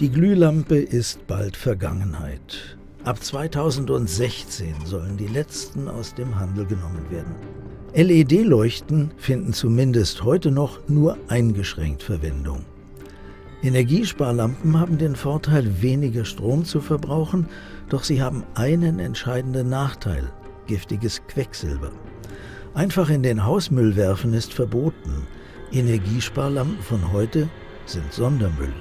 [0.00, 2.76] Die Glühlampe ist bald Vergangenheit.
[3.04, 7.34] Ab 2016 sollen die letzten aus dem Handel genommen werden.
[7.94, 12.64] LED-Leuchten finden zumindest heute noch nur eingeschränkt Verwendung.
[13.62, 17.46] Energiesparlampen haben den Vorteil, weniger Strom zu verbrauchen,
[17.90, 20.32] doch sie haben einen entscheidenden Nachteil,
[20.66, 21.92] giftiges Quecksilber.
[22.74, 25.26] Einfach in den Hausmüll werfen ist verboten.
[25.70, 27.48] Energiesparlampen von heute
[27.84, 28.72] sind Sondermüll.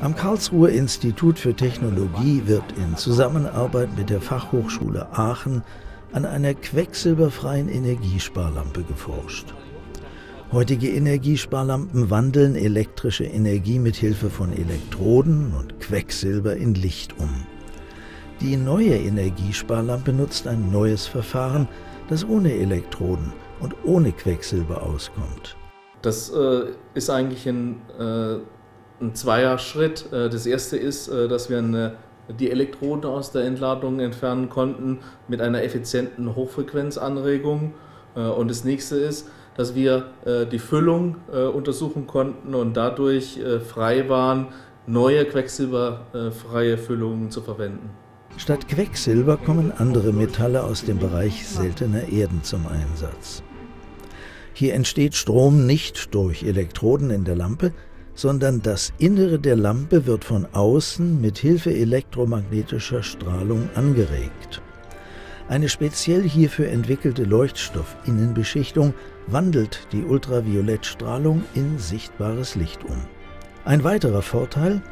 [0.00, 5.62] Am Karlsruher Institut für Technologie wird in Zusammenarbeit mit der Fachhochschule Aachen
[6.12, 9.54] an einer quecksilberfreien Energiesparlampe geforscht.
[10.52, 17.46] Heutige Energiesparlampen wandeln elektrische Energie mit Hilfe von Elektroden und Quecksilber in Licht um.
[18.40, 21.68] Die neue Energiesparlampe nutzt ein neues Verfahren,
[22.08, 25.56] das ohne Elektroden und ohne Quecksilber auskommt.
[26.02, 28.38] Das äh, ist eigentlich ein, äh,
[29.00, 30.12] ein Zweier-Schritt.
[30.12, 31.94] Äh, das erste ist, äh, dass wir eine
[32.38, 37.74] die Elektroden aus der Entladung entfernen konnten mit einer effizienten Hochfrequenzanregung.
[38.14, 41.16] Äh, und das nächste ist, dass wir die Füllung
[41.52, 44.46] untersuchen konnten und dadurch frei waren,
[44.86, 47.90] neue quecksilberfreie Füllungen zu verwenden.
[48.38, 53.42] Statt Quecksilber kommen andere Metalle aus dem Bereich seltener Erden zum Einsatz.
[54.54, 57.72] Hier entsteht Strom nicht durch Elektroden in der Lampe,
[58.20, 64.60] sondern das Innere der Lampe wird von außen mit Hilfe elektromagnetischer Strahlung angeregt.
[65.48, 68.92] Eine speziell hierfür entwickelte Leuchtstoffinnenbeschichtung
[69.26, 72.98] wandelt die Ultraviolettstrahlung in sichtbares Licht um.
[73.64, 74.82] Ein weiterer Vorteil,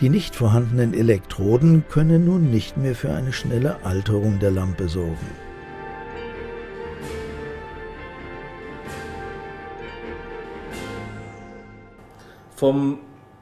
[0.00, 5.51] die nicht vorhandenen Elektroden können nun nicht mehr für eine schnelle Alterung der Lampe sorgen.
[12.62, 12.98] Vom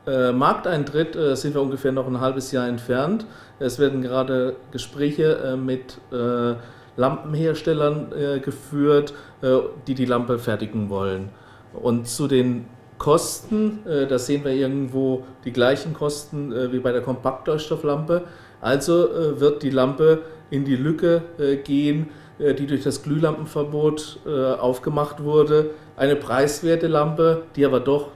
[0.07, 3.27] äh, Markteintritt äh, sind wir ungefähr noch ein halbes Jahr entfernt.
[3.59, 6.55] Es werden gerade Gespräche äh, mit äh,
[6.97, 11.29] Lampenherstellern äh, geführt, äh, die die Lampe fertigen wollen.
[11.75, 12.65] Und zu den
[12.97, 18.25] Kosten, da sehen wir irgendwo die gleichen Kosten wie bei der Kompaktleuchtstofflampe.
[18.61, 19.09] Also
[19.39, 20.19] wird die Lampe
[20.51, 21.23] in die Lücke
[21.65, 22.09] gehen,
[22.39, 24.19] die durch das Glühlampenverbot
[24.61, 25.71] aufgemacht wurde.
[25.97, 28.09] Eine preiswerte Lampe, die aber doch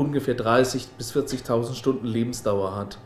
[0.00, 2.98] ungefähr 30.000 bis 40.000 Stunden Lebensdauer hat.